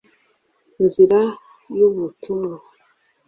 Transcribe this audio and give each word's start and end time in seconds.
nzira 0.85 1.19
y'ubutumwa 1.77 2.57